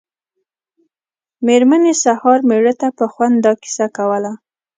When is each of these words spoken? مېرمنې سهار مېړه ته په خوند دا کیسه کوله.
مېرمنې 1.45 1.93
سهار 2.03 2.39
مېړه 2.49 2.73
ته 2.81 2.87
په 2.97 3.05
خوند 3.13 3.35
دا 3.45 3.53
کیسه 3.63 3.85
کوله. 3.97 4.31